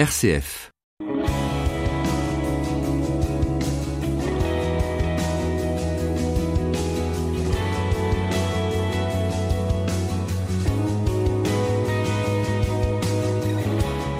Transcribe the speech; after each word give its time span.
RCF. 0.00 0.72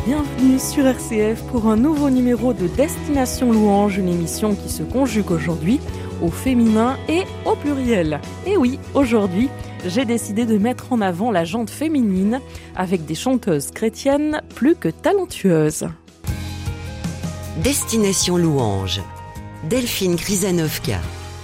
Bienvenue 0.04 0.58
sur 0.58 0.86
RCF 0.86 1.42
pour 1.44 1.66
un 1.66 1.76
nouveau 1.76 2.10
numéro 2.10 2.52
de 2.52 2.66
Destination 2.66 3.50
Louange, 3.50 3.96
une 3.96 4.10
émission 4.10 4.54
qui 4.54 4.68
se 4.68 4.82
conjugue 4.82 5.30
aujourd'hui 5.30 5.80
au 6.20 6.28
féminin 6.28 6.98
et 7.08 7.22
au 7.46 7.56
pluriel. 7.56 8.20
Et 8.44 8.58
oui, 8.58 8.78
aujourd'hui, 8.92 9.48
j'ai 9.86 10.04
décidé 10.04 10.44
de 10.46 10.58
mettre 10.58 10.92
en 10.92 11.00
avant 11.00 11.30
la 11.30 11.44
jante 11.44 11.70
féminine 11.70 12.40
avec 12.76 13.04
des 13.04 13.14
chanteuses 13.14 13.70
chrétiennes 13.70 14.42
plus 14.54 14.74
que 14.74 14.88
talentueuses. 14.88 15.88
Destination 17.62 18.36
Louange. 18.36 19.00
Delphine 19.68 20.16
Krizanovka. 20.16 21.00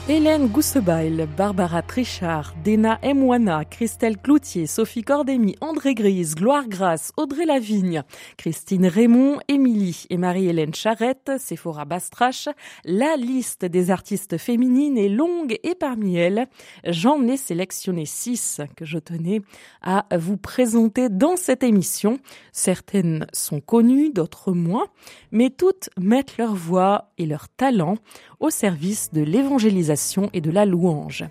Hélène 0.08 0.46
Goussebail, 0.46 1.26
Barbara 1.36 1.82
Trichard, 1.82 2.54
Dena 2.64 3.00
Emwana, 3.02 3.64
Christelle 3.64 4.16
Cloutier, 4.16 4.68
Sophie 4.68 5.02
Cordémy, 5.02 5.56
André 5.60 5.94
Grise, 5.94 6.36
Gloire 6.36 6.68
Grasse, 6.68 7.10
Audrey 7.16 7.44
Lavigne, 7.44 8.04
Christine 8.36 8.86
Raymond, 8.86 9.40
Émilie 9.48 10.04
et 10.08 10.16
Marie-Hélène 10.16 10.76
Charrette, 10.76 11.32
Sephora 11.40 11.86
Bastrache. 11.86 12.48
La 12.84 13.16
liste 13.16 13.64
des 13.64 13.90
artistes 13.90 14.38
féminines 14.38 14.96
est 14.96 15.08
longue 15.08 15.58
et 15.64 15.74
parmi 15.74 16.16
elles, 16.16 16.46
j'en 16.84 17.26
ai 17.26 17.36
sélectionné 17.36 18.06
six 18.06 18.60
que 18.76 18.84
je 18.84 19.00
tenais 19.00 19.42
à 19.82 20.06
vous 20.16 20.36
présenter 20.36 21.08
dans 21.08 21.36
cette 21.36 21.64
émission. 21.64 22.20
Certaines 22.52 23.26
sont 23.32 23.60
connues, 23.60 24.12
d'autres 24.12 24.52
moins, 24.52 24.86
mais 25.32 25.50
toutes 25.50 25.90
mettent 25.98 26.36
leur 26.36 26.54
voix 26.54 27.10
et 27.18 27.26
leur 27.26 27.48
talent 27.48 27.96
au 28.38 28.50
service 28.50 29.12
de 29.12 29.22
l'évangélisation 29.22 29.95
et 30.32 30.40
de 30.40 30.50
la 30.50 30.64
louange. 30.64 31.24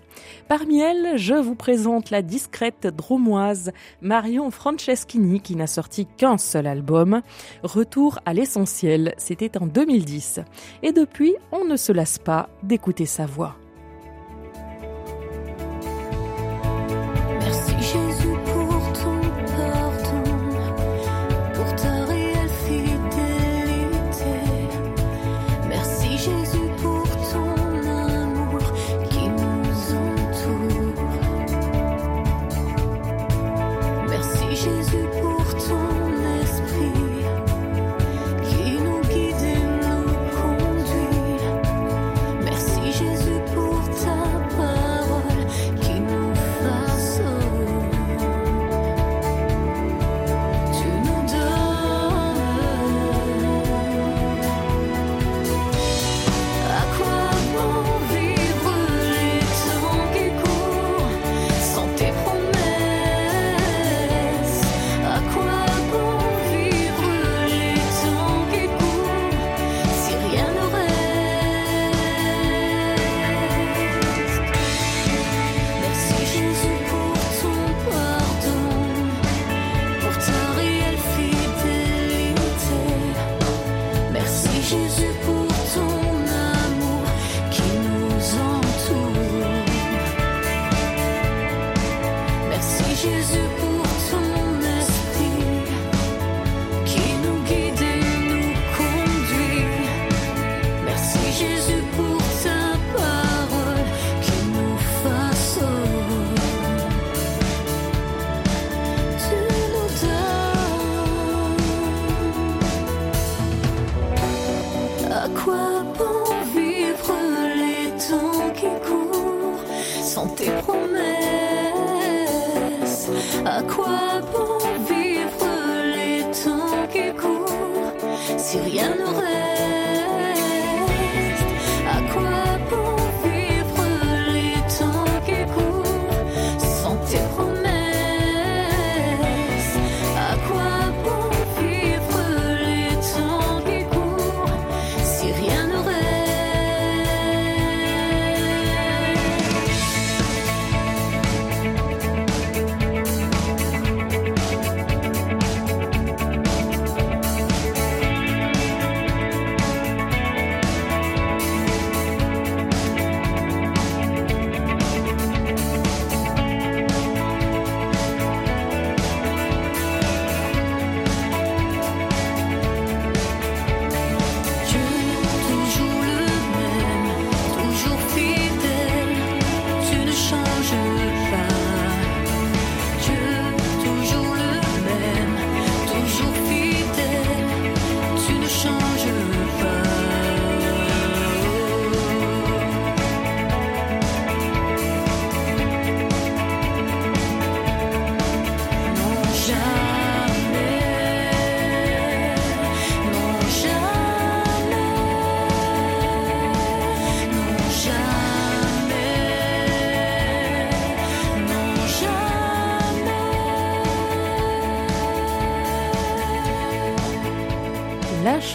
Parmi 0.48 0.80
elles, 0.80 1.16
je 1.16 1.34
vous 1.34 1.54
présente 1.54 2.10
la 2.10 2.22
discrète 2.22 2.86
dromoise 2.86 3.72
Marion 4.02 4.50
Franceschini 4.50 5.40
qui 5.40 5.56
n'a 5.56 5.66
sorti 5.66 6.06
qu'un 6.16 6.38
seul 6.38 6.66
album. 6.66 7.22
Retour 7.62 8.18
à 8.24 8.34
l'essentiel, 8.34 9.14
c'était 9.18 9.58
en 9.58 9.66
2010. 9.66 10.40
Et 10.82 10.92
depuis, 10.92 11.34
on 11.52 11.64
ne 11.64 11.76
se 11.76 11.92
lasse 11.92 12.18
pas 12.18 12.48
d'écouter 12.62 13.06
sa 13.06 13.26
voix. 13.26 13.56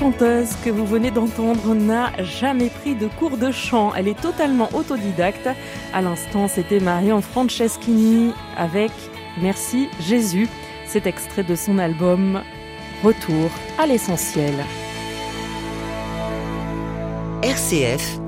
Chanteuse 0.01 0.55
que 0.65 0.71
vous 0.71 0.87
venez 0.87 1.11
d'entendre 1.11 1.75
n'a 1.75 2.11
jamais 2.23 2.69
pris 2.69 2.95
de 2.95 3.05
cours 3.07 3.37
de 3.37 3.51
chant. 3.51 3.93
Elle 3.93 4.07
est 4.07 4.19
totalement 4.19 4.67
autodidacte. 4.73 5.47
À 5.93 6.01
l'instant, 6.01 6.47
c'était 6.47 6.79
Marion 6.79 7.21
Franceschini 7.21 8.33
avec 8.57 8.91
Merci 9.39 9.89
Jésus. 9.99 10.49
Cet 10.87 11.05
extrait 11.05 11.43
de 11.43 11.53
son 11.53 11.77
album 11.77 12.41
Retour 13.03 13.51
à 13.77 13.85
l'essentiel. 13.85 14.55
RCF, 17.43 18.20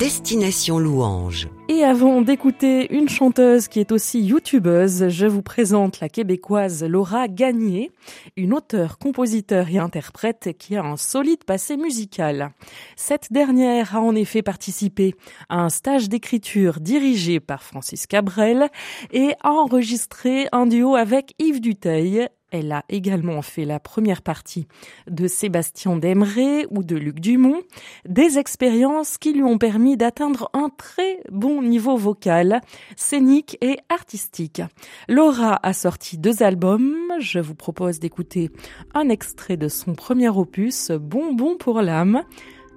Destination 0.00 0.78
Louange. 0.78 1.50
Et 1.68 1.84
avant 1.84 2.22
d'écouter 2.22 2.90
une 2.90 3.10
chanteuse 3.10 3.68
qui 3.68 3.80
est 3.80 3.92
aussi 3.92 4.22
youtubeuse, 4.22 5.08
je 5.08 5.26
vous 5.26 5.42
présente 5.42 6.00
la 6.00 6.08
québécoise 6.08 6.82
Laura 6.84 7.28
Gagné, 7.28 7.90
une 8.34 8.54
auteure, 8.54 8.96
compositeur 8.96 9.68
et 9.68 9.76
interprète 9.76 10.56
qui 10.58 10.74
a 10.74 10.82
un 10.82 10.96
solide 10.96 11.44
passé 11.44 11.76
musical. 11.76 12.52
Cette 12.96 13.30
dernière 13.30 13.94
a 13.94 14.00
en 14.00 14.14
effet 14.14 14.40
participé 14.40 15.16
à 15.50 15.58
un 15.58 15.68
stage 15.68 16.08
d'écriture 16.08 16.80
dirigé 16.80 17.38
par 17.38 17.62
Francis 17.62 18.06
Cabrel 18.06 18.70
et 19.12 19.34
a 19.42 19.50
enregistré 19.50 20.48
un 20.52 20.64
duo 20.64 20.94
avec 20.94 21.34
Yves 21.38 21.60
Duteil 21.60 22.26
elle 22.50 22.72
a 22.72 22.84
également 22.88 23.42
fait 23.42 23.64
la 23.64 23.80
première 23.80 24.22
partie 24.22 24.66
de 25.08 25.26
Sébastien 25.26 25.96
Demeret 25.96 26.66
ou 26.70 26.82
de 26.82 26.96
Luc 26.96 27.20
Dumont, 27.20 27.60
des 28.08 28.38
expériences 28.38 29.18
qui 29.18 29.32
lui 29.32 29.42
ont 29.42 29.58
permis 29.58 29.96
d'atteindre 29.96 30.50
un 30.52 30.68
très 30.68 31.22
bon 31.30 31.62
niveau 31.62 31.96
vocal, 31.96 32.60
scénique 32.96 33.56
et 33.60 33.78
artistique. 33.88 34.62
Laura 35.08 35.58
a 35.62 35.72
sorti 35.72 36.18
deux 36.18 36.42
albums. 36.42 36.96
Je 37.18 37.38
vous 37.38 37.54
propose 37.54 38.00
d'écouter 38.00 38.50
un 38.94 39.08
extrait 39.08 39.56
de 39.56 39.68
son 39.68 39.94
premier 39.94 40.28
opus, 40.28 40.90
Bonbon 40.90 41.56
pour 41.56 41.82
l'âme. 41.82 42.22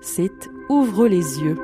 C'est 0.01 0.49
Ouvre 0.69 1.07
les 1.07 1.39
yeux. 1.39 1.57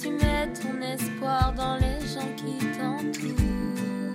Tu 0.00 0.08
mets 0.08 0.48
ton 0.54 0.80
espoir 0.80 1.52
dans 1.54 1.76
les 1.76 2.00
gens 2.06 2.32
qui 2.34 2.56
t'entourent. 2.78 4.14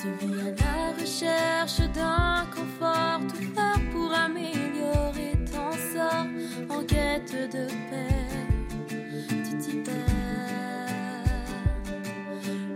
Tu 0.00 0.08
viens 0.20 0.38
à 0.38 0.50
la 0.62 0.92
recherche 1.00 1.80
d'un 1.92 2.46
confort, 2.54 3.20
tout 3.28 3.42
faire 3.52 3.80
pour 3.90 4.12
améliorer 4.14 5.32
ton 5.50 5.72
sort 5.92 6.26
en 6.68 6.84
quête 6.84 7.32
de 7.52 7.66
paix. 7.90 8.26
Tu 9.28 9.58
t'y 9.58 9.76
perds. 9.78 9.94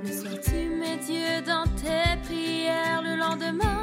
Le 0.03 0.11
soir, 0.11 0.35
tu 0.43 0.69
mets 0.81 0.97
Dieu 0.97 1.43
dans 1.47 1.67
tes 1.77 2.17
prières. 2.25 3.03
Le 3.05 3.15
lendemain, 3.17 3.80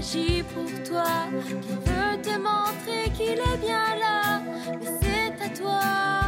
agit 0.00 0.42
pour 0.54 0.70
toi, 0.82 1.04
qu'il 1.46 1.76
veut 1.90 2.22
te 2.22 2.34
montrer 2.38 3.10
qu'il 3.14 3.38
est 3.38 3.58
bien 3.58 3.96
là, 4.00 4.40
mais 4.80 4.92
c'est 5.02 5.44
à 5.44 5.48
toi 5.50 6.19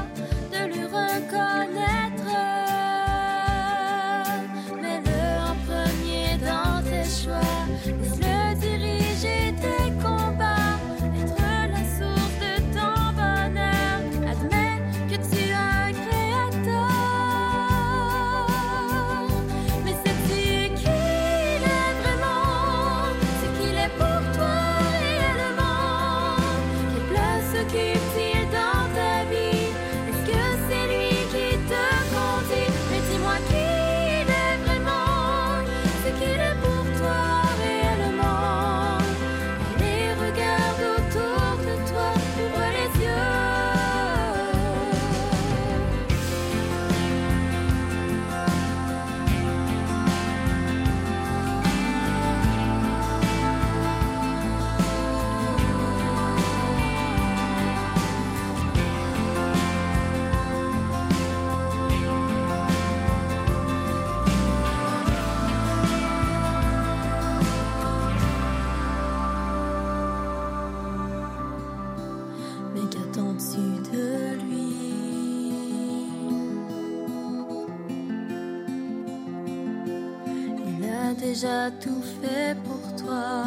tout 81.71 82.03
fait 82.21 82.57
pour 82.65 83.05
toi. 83.05 83.42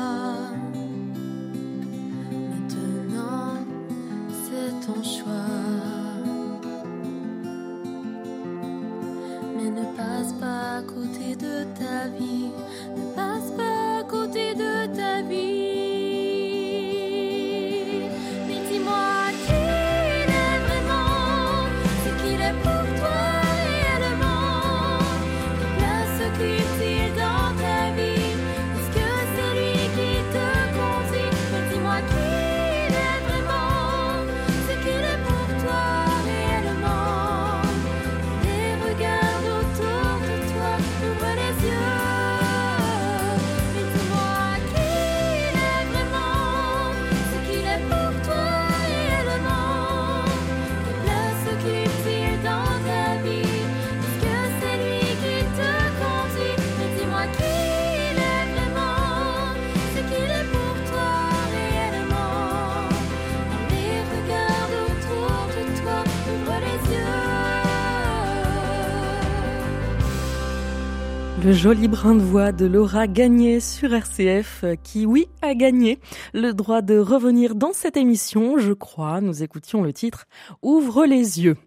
Le 71.46 71.54
joli 71.54 71.88
brin 71.88 72.16
de 72.16 72.24
voix 72.24 72.52
de 72.52 72.66
Laura 72.66 73.06
Gagné 73.06 73.60
sur 73.60 73.94
RCF, 73.94 74.66
qui, 74.82 75.06
oui, 75.06 75.28
a 75.44 75.54
gagné 75.54 76.00
le 76.34 76.54
droit 76.54 76.82
de 76.82 76.98
revenir 76.98 77.54
dans 77.54 77.72
cette 77.72 77.98
émission, 77.98 78.58
je 78.58 78.74
crois. 78.74 79.22
Nous 79.22 79.44
écoutions 79.44 79.84
le 79.84 79.94
titre 79.94 80.25
Ouvre 80.64 81.06
les 81.06 81.44
yeux. 81.44 81.58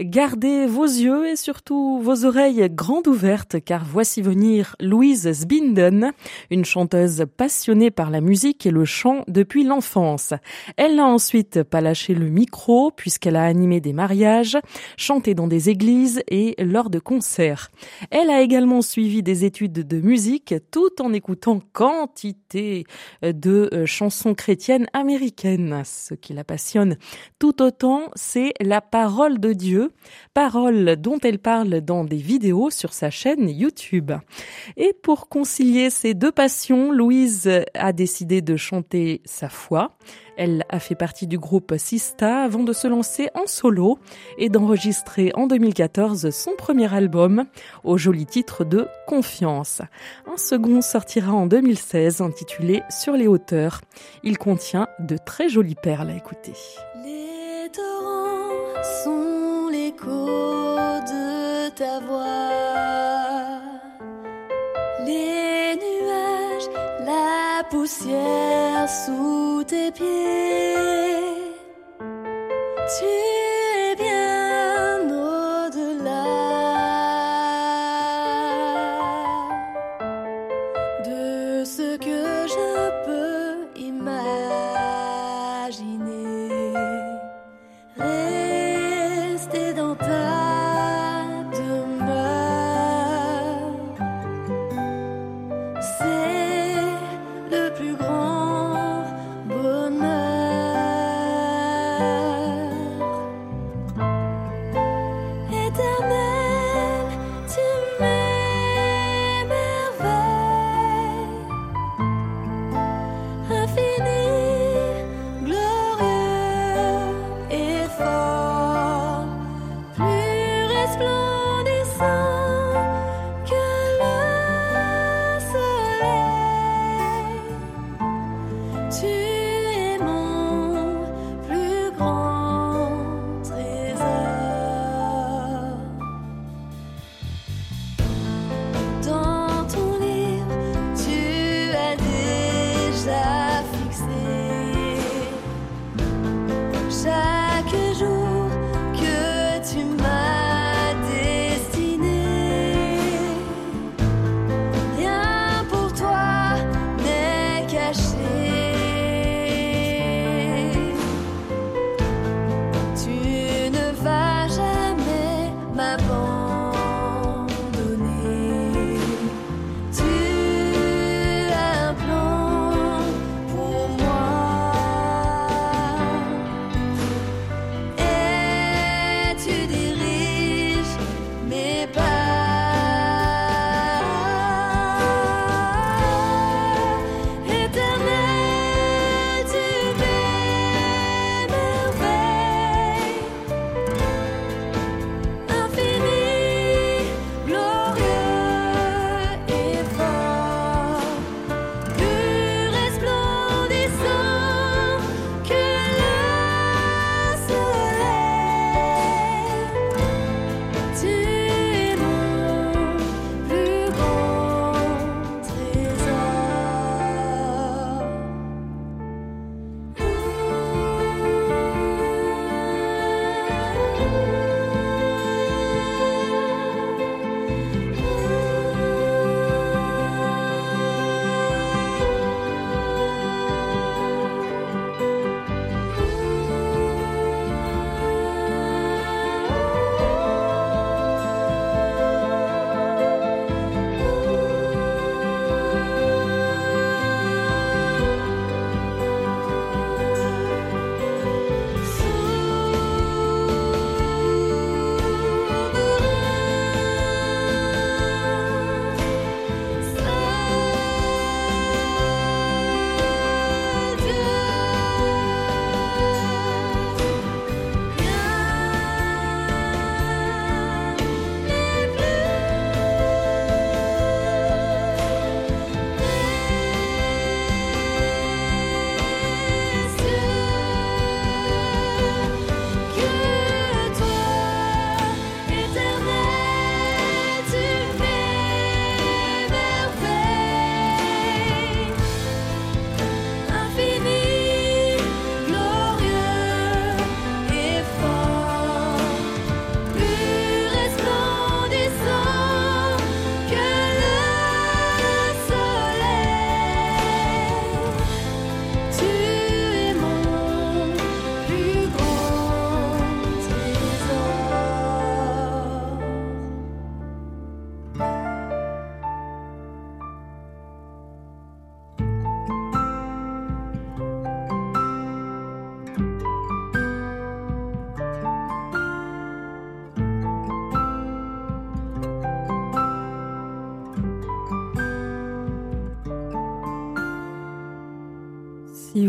Gardez 0.00 0.66
vos 0.66 0.84
yeux 0.84 1.28
et 1.28 1.36
surtout 1.36 2.00
vos 2.02 2.24
oreilles 2.24 2.68
grandes 2.70 3.06
ouvertes, 3.06 3.62
car 3.64 3.84
voici 3.84 4.20
venir 4.20 4.74
Louise 4.80 5.30
Sbinden, 5.30 6.10
une 6.50 6.64
chanteuse 6.64 7.24
passionnée 7.36 7.92
par 7.92 8.10
la 8.10 8.20
musique 8.20 8.66
et 8.66 8.72
le 8.72 8.84
chant 8.84 9.22
depuis 9.28 9.62
l'enfance. 9.62 10.34
Elle 10.76 10.96
n'a 10.96 11.06
ensuite 11.06 11.62
pas 11.62 11.80
lâché 11.80 12.14
le 12.14 12.30
micro, 12.30 12.90
puisqu'elle 12.90 13.36
a 13.36 13.44
animé 13.44 13.80
des 13.80 13.92
mariages, 13.92 14.58
chanté 14.96 15.34
dans 15.34 15.46
des 15.46 15.70
églises 15.70 16.20
et 16.26 16.56
lors 16.58 16.90
de 16.90 16.98
concerts. 16.98 17.70
Elle 18.10 18.30
a 18.30 18.40
également 18.40 18.82
suivi 18.82 19.19
des 19.22 19.44
études 19.44 19.72
de 19.72 20.00
musique 20.00 20.54
tout 20.70 21.00
en 21.00 21.12
écoutant 21.12 21.60
quantité 21.72 22.84
de 23.22 23.68
euh, 23.72 23.86
chansons 23.86 24.34
chrétiennes 24.34 24.86
américaines. 24.92 25.82
Ce 25.84 26.14
qui 26.14 26.32
la 26.32 26.44
passionne 26.44 26.96
tout 27.38 27.62
autant, 27.62 28.10
c'est 28.14 28.52
la 28.60 28.80
parole 28.80 29.38
de 29.38 29.52
Dieu, 29.52 29.92
parole 30.34 30.96
dont 30.96 31.18
elle 31.22 31.38
parle 31.38 31.80
dans 31.80 32.04
des 32.04 32.16
vidéos 32.16 32.70
sur 32.70 32.92
sa 32.92 33.10
chaîne 33.10 33.48
YouTube. 33.48 34.12
Et 34.76 34.92
pour 35.02 35.28
concilier 35.28 35.90
ces 35.90 36.14
deux 36.14 36.32
passions, 36.32 36.92
Louise 36.92 37.50
a 37.74 37.92
décidé 37.92 38.42
de 38.42 38.56
chanter 38.56 39.22
sa 39.24 39.48
foi. 39.48 39.96
Elle 40.42 40.64
a 40.70 40.80
fait 40.80 40.94
partie 40.94 41.26
du 41.26 41.38
groupe 41.38 41.74
Sista 41.76 42.44
avant 42.44 42.62
de 42.62 42.72
se 42.72 42.88
lancer 42.88 43.28
en 43.34 43.46
solo 43.46 43.98
et 44.38 44.48
d'enregistrer 44.48 45.32
en 45.34 45.46
2014 45.46 46.30
son 46.30 46.52
premier 46.56 46.94
album 46.94 47.44
au 47.84 47.98
joli 47.98 48.24
titre 48.24 48.64
de 48.64 48.88
Confiance. 49.06 49.82
Un 50.26 50.38
second 50.38 50.80
sortira 50.80 51.34
en 51.34 51.44
2016 51.44 52.22
intitulé 52.22 52.82
Sur 52.88 53.18
les 53.18 53.26
hauteurs. 53.26 53.82
Il 54.22 54.38
contient 54.38 54.88
de 54.98 55.18
très 55.18 55.50
jolies 55.50 55.74
perles 55.74 56.08
à 56.08 56.16
écouter. 56.16 56.54
Les 57.04 57.70
torrents 57.70 58.82
sont 59.04 59.68
l'écho 59.70 60.08
de. 60.08 61.40
Sous 67.86 69.64
tes 69.66 69.90
pieds. 69.92 70.06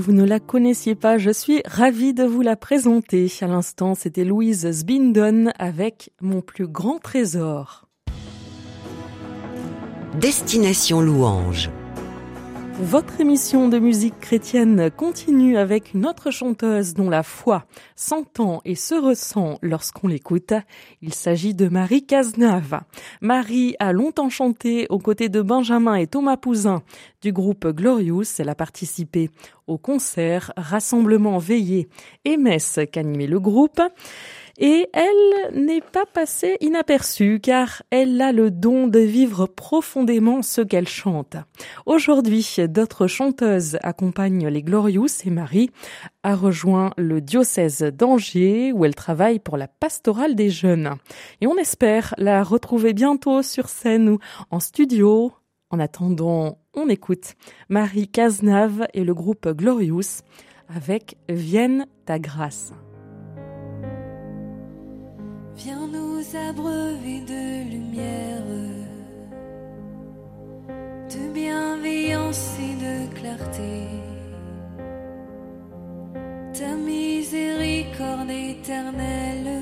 Vous 0.02 0.12
ne 0.14 0.26
la 0.26 0.40
connaissiez 0.40 0.96
pas, 0.96 1.20
je 1.20 1.30
suis 1.30 1.62
ravie 1.66 2.14
de 2.14 2.24
vous 2.24 2.42
la 2.42 2.56
présenter. 2.56 3.32
À 3.42 3.48
l'instant, 3.48 3.94
c'était 3.94 4.26
Louise 4.26 4.70
Sbindon 4.72 5.52
avec 5.60 6.12
Mon 6.22 6.42
plus 6.42 6.68
grand 6.68 6.98
trésor. 6.98 7.88
Destination 10.20 11.02
Louange. 11.02 11.70
Votre 12.80 13.22
émission 13.22 13.68
de 13.70 13.78
musique 13.78 14.20
chrétienne 14.20 14.90
continue 14.90 15.56
avec 15.56 15.94
une 15.94 16.08
autre 16.08 16.32
chanteuse 16.32 16.96
dont 16.96 17.12
la 17.12 17.22
foi 17.22 17.66
s'entend 17.96 18.62
et 18.66 18.74
se 18.74 18.96
ressent 18.96 19.60
lorsqu'on 19.62 20.08
l'écoute. 20.08 20.54
Il 21.04 21.14
s'agit 21.14 21.54
de 21.54 21.68
Marie 21.68 22.04
Cazenave. 22.04 22.82
Marie 23.22 23.76
a 23.78 23.94
longtemps 23.94 24.30
chanté 24.30 24.88
aux 24.90 24.98
côtés 24.98 25.30
de 25.30 25.44
Benjamin 25.44 25.94
et 25.94 26.08
Thomas 26.08 26.38
Pouzin 26.38 26.82
du 27.22 27.32
groupe 27.32 27.68
Glorious. 27.68 28.24
Elle 28.40 28.50
a 28.50 28.56
participé 28.56 29.30
au 29.68 29.78
concert, 29.78 30.52
rassemblement 30.58 31.38
veillé 31.38 31.88
et 32.26 32.38
messe 32.38 32.80
qu'animait 32.92 33.28
le 33.28 33.40
groupe. 33.40 33.82
Et 34.58 34.90
elle 34.94 35.64
n'est 35.66 35.82
pas 35.82 36.06
passée 36.06 36.58
inaperçue 36.60 37.40
car 37.42 37.82
elle 37.90 38.22
a 38.22 38.32
le 38.32 38.52
don 38.52 38.88
de 38.88 39.00
vivre 39.00 39.48
profondément 39.48 40.42
ce 40.42 40.62
qu'elle 40.62 40.88
chante. 40.88 41.36
Aujourd'hui, 41.86 42.46
d'autres 42.70 43.08
chanteuses 43.08 43.78
accompagnent 43.82 44.48
les 44.50 44.62
Glorious 44.62 45.08
et 45.26 45.30
Marie 45.30 45.72
a 46.24 46.36
rejoint 46.36 46.92
le 46.98 47.22
diocèse 47.22 47.82
d'Angers 47.82 48.72
où 48.72 48.86
elle 48.86 48.94
travaille 48.94 49.40
pour 49.40 49.58
la 49.58 49.68
pastorale 49.68 50.36
des 50.36 50.50
jeunes. 50.50 50.96
Et 51.40 51.48
on 51.48 51.58
espère 51.58 52.14
la 52.18 52.44
retrouver 52.44 52.94
bientôt 52.94 53.42
sur 53.42 53.70
scène 53.70 54.10
ou 54.10 54.20
en 54.52 54.60
studio. 54.60 55.32
En 55.72 55.80
attendant, 55.80 56.58
on 56.74 56.90
écoute 56.90 57.36
Marie 57.70 58.10
Cazenave 58.10 58.88
et 58.94 59.06
le 59.06 59.14
groupe 59.14 59.48
Glorious 59.48 60.22
avec 60.68 61.16
Vienne 61.30 61.88
ta 62.06 62.20
grâce. 62.20 62.74
Viens 65.56 65.88
nous 65.88 66.22
abreuver 66.50 67.22
de 67.22 67.72
lumière, 67.72 68.44
de 71.10 71.34
bienveillance 71.34 72.58
et 72.60 72.76
de 72.76 73.16
clarté. 73.16 73.88
Ta 76.54 76.76
miséricorde 76.76 78.30
éternelle, 78.30 79.62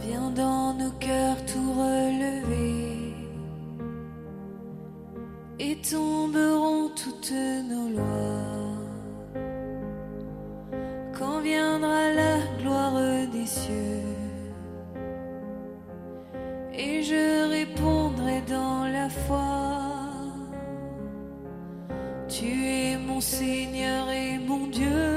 viens 0.00 0.30
dans 0.32 0.74
nos 0.74 0.92
cœurs 1.00 1.42
tout 1.46 1.72
relever 1.72 2.63
et 5.58 5.76
tomberont 5.76 6.90
toutes 6.96 7.32
nos 7.68 7.88
lois. 7.88 8.74
Quand 11.18 11.40
viendra 11.40 12.12
la 12.12 12.38
gloire 12.60 13.00
des 13.32 13.46
cieux, 13.46 14.14
et 16.76 17.02
je 17.02 17.48
répondrai 17.50 18.42
dans 18.48 18.86
la 18.86 19.08
foi. 19.08 19.64
Tu 22.28 22.46
es 22.46 22.98
mon 22.98 23.20
Seigneur 23.20 24.10
et 24.10 24.38
mon 24.38 24.66
Dieu. 24.66 25.13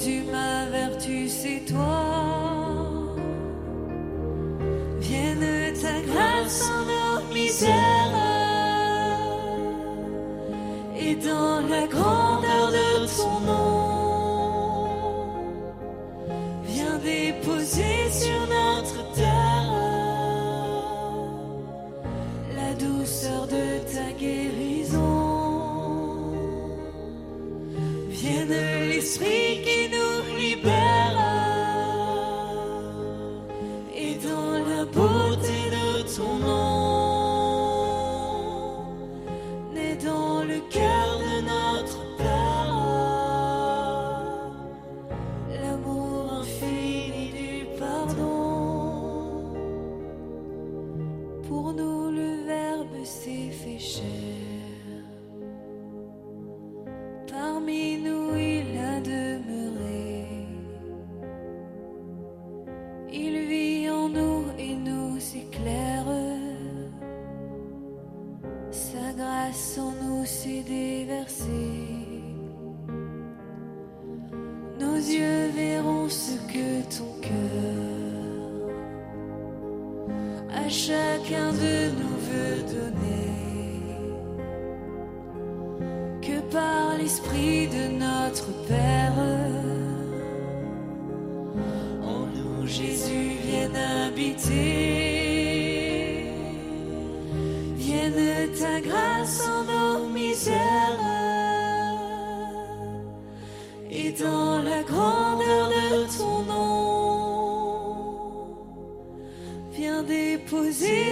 Jésus, 0.00 0.22
ma 0.32 0.66
vertu, 0.66 1.28
c'est 1.28 1.62
toi. 1.66 2.09
Pour 51.70 51.78
nous, 51.78 52.10
le 52.10 52.46
Verbe 52.46 53.04
s'est 53.04 53.50
fait 53.50 53.78
chair. 53.78 54.59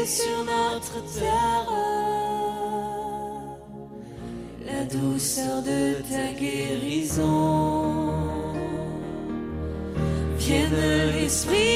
Sur 0.09 0.39
notre 0.43 1.05
terre 1.13 1.71
la 4.65 4.85
douceur 4.85 5.63
de 5.63 6.01
ta 6.11 6.33
guérison. 6.33 8.15
Vienne 10.39 11.13
l'esprit 11.15 11.68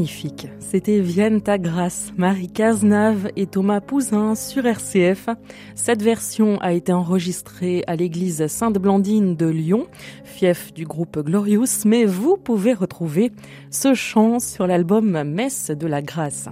Magnifique. 0.00 0.48
C'était 0.60 1.00
Vienne 1.00 1.42
ta 1.42 1.58
grâce, 1.58 2.14
Marie 2.16 2.48
Cazenave 2.48 3.28
et 3.36 3.44
Thomas 3.46 3.82
Pouzin 3.82 4.34
sur 4.34 4.64
RCF. 4.64 5.28
Cette 5.74 6.02
version 6.02 6.58
a 6.62 6.72
été 6.72 6.90
enregistrée 6.90 7.84
à 7.86 7.96
l'église 7.96 8.46
Sainte-Blandine 8.46 9.36
de 9.36 9.44
Lyon, 9.44 9.88
fief 10.24 10.72
du 10.72 10.86
groupe 10.86 11.18
Glorious, 11.18 11.84
mais 11.84 12.06
vous 12.06 12.38
pouvez 12.38 12.72
retrouver 12.72 13.30
ce 13.70 13.92
chant 13.92 14.38
sur 14.38 14.66
l'album 14.66 15.22
Messe 15.22 15.70
de 15.70 15.86
la 15.86 16.00
grâce. 16.00 16.48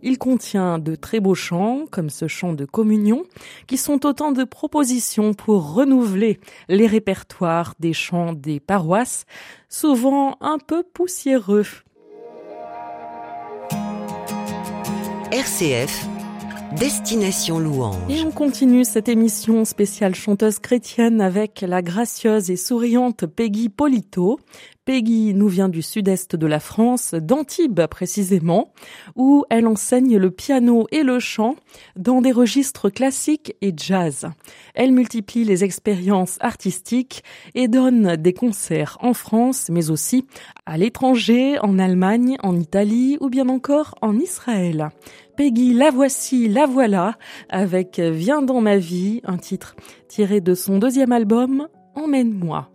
Il 0.00 0.16
contient 0.16 0.78
de 0.78 0.94
très 0.94 1.20
beaux 1.20 1.34
chants, 1.34 1.84
comme 1.90 2.08
ce 2.08 2.26
chant 2.26 2.54
de 2.54 2.64
communion, 2.64 3.24
qui 3.66 3.76
sont 3.76 4.06
autant 4.06 4.32
de 4.32 4.44
propositions 4.44 5.34
pour 5.34 5.74
renouveler 5.74 6.40
les 6.70 6.86
répertoires 6.86 7.74
des 7.80 7.92
chants 7.92 8.32
des 8.32 8.60
paroisses, 8.60 9.26
souvent 9.68 10.38
un 10.40 10.56
peu 10.56 10.82
poussiéreux. 10.82 11.66
RCF, 15.30 16.17
Destination 16.76 17.58
Louange. 17.58 17.96
Et 18.10 18.22
on 18.22 18.30
continue 18.30 18.84
cette 18.84 19.08
émission 19.08 19.64
spéciale 19.64 20.14
chanteuse 20.14 20.58
chrétienne 20.58 21.22
avec 21.22 21.62
la 21.66 21.80
gracieuse 21.80 22.50
et 22.50 22.56
souriante 22.56 23.24
Peggy 23.24 23.70
Polito. 23.70 24.38
Peggy 24.84 25.34
nous 25.34 25.48
vient 25.48 25.68
du 25.68 25.82
sud-est 25.82 26.36
de 26.36 26.46
la 26.46 26.60
France, 26.60 27.14
d'Antibes 27.14 27.86
précisément, 27.86 28.72
où 29.16 29.44
elle 29.50 29.66
enseigne 29.66 30.18
le 30.18 30.30
piano 30.30 30.86
et 30.92 31.02
le 31.02 31.18
chant 31.18 31.56
dans 31.96 32.20
des 32.20 32.32
registres 32.32 32.90
classiques 32.90 33.54
et 33.60 33.72
jazz. 33.76 34.26
Elle 34.74 34.92
multiplie 34.92 35.44
les 35.44 35.64
expériences 35.64 36.36
artistiques 36.40 37.22
et 37.54 37.68
donne 37.68 38.16
des 38.16 38.34
concerts 38.34 38.98
en 39.00 39.14
France, 39.14 39.68
mais 39.70 39.90
aussi 39.90 40.26
à 40.64 40.78
l'étranger, 40.78 41.58
en 41.60 41.78
Allemagne, 41.78 42.36
en 42.42 42.56
Italie 42.56 43.16
ou 43.20 43.30
bien 43.30 43.48
encore 43.48 43.94
en 44.00 44.18
Israël. 44.18 44.90
Peggy, 45.38 45.72
la 45.72 45.92
voici, 45.92 46.48
la 46.48 46.66
voilà, 46.66 47.14
avec 47.48 48.00
Viens 48.00 48.42
dans 48.42 48.60
ma 48.60 48.76
vie, 48.76 49.20
un 49.22 49.36
titre 49.36 49.76
tiré 50.08 50.40
de 50.40 50.52
son 50.56 50.78
deuxième 50.78 51.12
album, 51.12 51.68
Emmène-moi. 51.94 52.68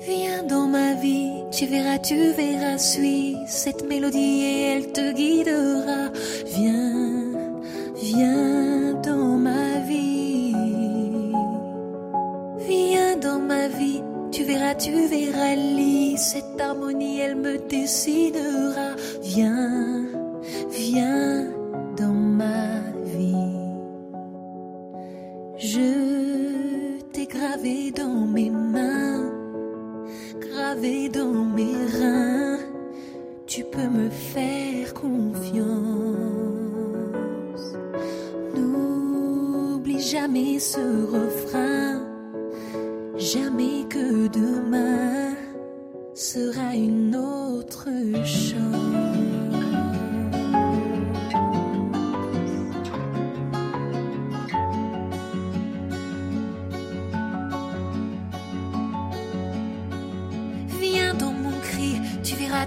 Viens 0.00 0.42
dans 0.48 0.66
ma 0.66 0.94
vie, 0.94 1.44
tu 1.52 1.64
verras, 1.66 1.98
tu 1.98 2.16
verras, 2.32 2.76
suis 2.76 3.36
cette 3.46 3.88
mélodie 3.88 4.42
et 4.42 4.62
elle 4.62 4.90
te 4.90 5.12
guidera. 5.12 6.10
Viens, 6.56 7.38
viens 8.02 8.94
dans 8.94 9.38
ma 9.38 9.78
vie. 9.86 10.56
Viens 12.68 13.16
dans 13.22 13.38
ma 13.38 13.68
vie, 13.68 14.02
tu 14.32 14.42
verras, 14.42 14.74
tu 14.74 14.90
verras, 14.90 15.54
lis 15.54 16.16
cette 16.16 16.60
harmonie, 16.60 17.20
elle 17.20 17.36
me 17.36 17.58
décidera. 17.68 18.96
Viens, 19.22 20.17
viens 20.70 21.46
dans 21.96 22.12
ma 22.12 22.80
vie. 23.04 23.34
Je 25.58 27.00
t'ai 27.12 27.26
gravé 27.26 27.90
dans 27.90 28.26
mes 28.26 28.50
mains 28.50 29.38
gravé 30.58 31.08
dans 31.08 31.44
mes 31.56 31.86
reins, 31.98 32.58
tu 33.46 33.64
peux 33.64 33.88
me 33.88 34.08
faire 34.10 34.92
confiance. 34.94 35.66
N'oublie 38.54 40.00
jamais 40.00 40.58
ce 40.58 40.80
refrain, 41.16 42.02
jamais 43.16 43.84
que 43.88 44.28
demain 44.28 45.34
sera 46.14 46.74
une 46.74 47.14
autre 47.16 47.88
chance. 48.24 49.07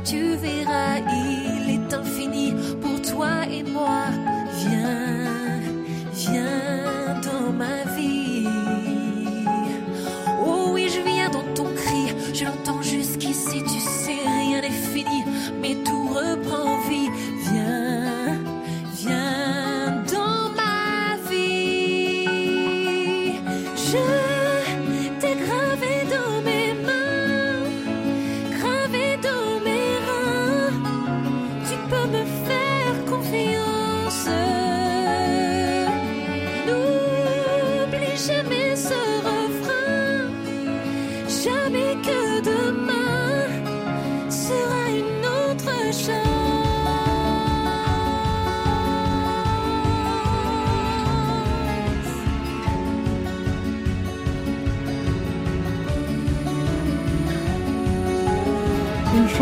Tu 0.04 0.38
verras, 0.38 1.02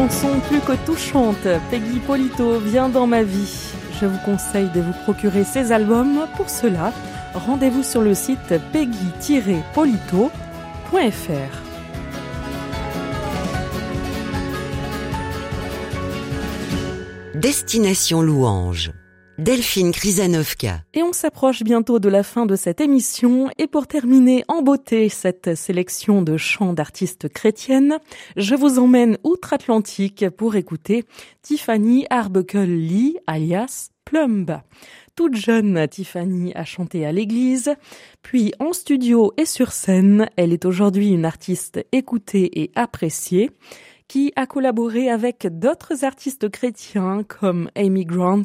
chanson 0.10 0.40
plus 0.48 0.62
que 0.62 0.74
touchante, 0.86 1.48
Peggy 1.70 2.00
Polito 2.00 2.60
vient 2.60 2.90
dans 2.90 3.06
ma 3.06 3.24
vie. 3.24 3.72
Je 4.00 4.06
vous 4.06 4.18
conseille 4.26 4.70
de 4.74 4.82
vous 4.82 4.94
procurer 5.04 5.44
ces 5.44 5.72
albums. 5.72 6.26
Pour 6.36 6.50
cela, 6.50 6.92
rendez-vous 7.34 7.84
sur 7.84 8.02
le 8.02 8.16
site 8.16 8.56
peggy-polito.fr. 8.72 10.32
Destination 17.36 18.22
Louange. 18.22 18.92
Delphine 19.40 19.94
Krizanovka. 19.94 20.82
Et 20.94 21.02
on 21.02 21.14
s'approche 21.14 21.64
bientôt 21.64 22.00
de 22.00 22.10
la 22.10 22.24
fin 22.24 22.46
de 22.46 22.58
cette 22.58 22.82
émission. 22.82 23.50
Et 23.58 23.68
pour 23.68 23.88
terminer 23.88 24.44
en 24.50 24.62
beauté 24.62 25.08
cette 25.08 25.56
sélection 25.56 26.22
de 26.22 26.36
chants 26.36 26.74
d'artistes 26.74 27.30
chrétiennes, 27.30 28.00
je 28.36 28.54
vous 28.54 28.80
emmène 28.80 29.18
outre-Atlantique 29.24 30.30
pour 30.32 30.58
écouter 30.58 31.06
Tiffany 31.42 32.06
Arbuckle-Lee, 32.10 33.16
alias 33.28 33.92
Plumb. 34.04 34.60
Toute 35.16 35.38
jeune, 35.38 35.88
Tiffany 35.88 36.52
a 36.54 36.66
chanté 36.66 37.06
à 37.06 37.14
l'église, 37.14 37.74
puis 38.22 38.52
en 38.60 38.74
studio 38.74 39.32
et 39.38 39.46
sur 39.46 39.72
scène. 39.72 40.28
Elle 40.36 40.52
est 40.52 40.66
aujourd'hui 40.66 41.12
une 41.12 41.24
artiste 41.24 41.80
écoutée 41.94 42.62
et 42.62 42.72
appréciée 42.76 43.52
qui 44.10 44.34
a 44.36 44.48
collaboré 44.48 45.10
avec 45.10 45.48
d'autres 45.50 46.04
artistes 46.04 46.50
chrétiens 46.50 47.24
comme 47.24 47.70
Amy 47.76 48.06
Grant 48.06 48.44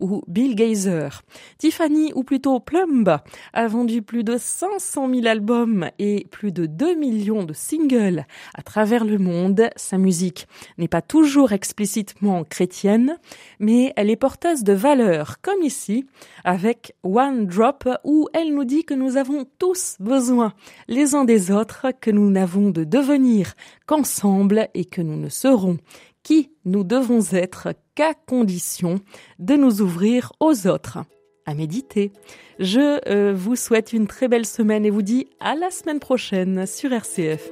ou 0.00 0.22
Bill 0.26 0.54
Gazer. 0.54 1.22
Tiffany, 1.58 2.12
ou 2.14 2.22
plutôt 2.22 2.60
Plumb, 2.60 3.18
a 3.52 3.66
vendu 3.66 4.02
plus 4.02 4.24
de 4.24 4.36
500 4.38 5.12
000 5.12 5.26
albums 5.26 5.90
et 5.98 6.26
plus 6.30 6.52
de 6.52 6.66
2 6.66 6.94
millions 6.94 7.44
de 7.44 7.52
singles 7.52 8.26
à 8.54 8.62
travers 8.62 9.04
le 9.04 9.18
monde. 9.18 9.70
Sa 9.76 9.98
musique 9.98 10.46
n'est 10.78 10.88
pas 10.88 11.02
toujours 11.02 11.52
explicitement 11.52 12.44
chrétienne, 12.44 13.18
mais 13.58 13.92
elle 13.96 14.10
est 14.10 14.16
porteuse 14.16 14.64
de 14.64 14.72
valeurs, 14.72 15.40
comme 15.40 15.62
ici, 15.62 16.06
avec 16.44 16.94
One 17.02 17.46
Drop, 17.46 17.88
où 18.04 18.28
elle 18.32 18.54
nous 18.54 18.64
dit 18.64 18.84
que 18.84 18.94
nous 18.94 19.16
avons 19.16 19.46
tous 19.58 19.96
besoin 20.00 20.52
les 20.88 21.14
uns 21.14 21.24
des 21.24 21.50
autres, 21.50 21.86
que 22.00 22.10
nous 22.10 22.30
n'avons 22.30 22.70
de 22.70 22.84
devenir 22.84 23.54
qu'ensemble 23.86 24.68
et 24.74 24.84
que 24.84 25.02
nous 25.02 25.16
ne 25.16 25.28
serons 25.28 25.78
qui 26.28 26.50
nous 26.66 26.84
devons 26.84 27.20
être 27.32 27.68
qu'à 27.94 28.12
condition 28.12 29.00
de 29.38 29.54
nous 29.54 29.80
ouvrir 29.80 30.30
aux 30.40 30.66
autres. 30.66 30.98
À 31.46 31.54
méditer. 31.54 32.12
Je 32.58 33.00
euh, 33.08 33.32
vous 33.34 33.56
souhaite 33.56 33.94
une 33.94 34.06
très 34.06 34.28
belle 34.28 34.44
semaine 34.44 34.84
et 34.84 34.90
vous 34.90 35.00
dis 35.00 35.30
à 35.40 35.54
la 35.54 35.70
semaine 35.70 36.00
prochaine 36.00 36.66
sur 36.66 36.92
RCF. 36.92 37.50